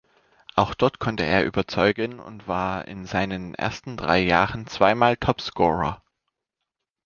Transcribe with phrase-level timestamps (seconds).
[0.55, 6.01] Auch dort konnte er überzeugen und war in seinen ersten drei Jahren zweimal Topscorer.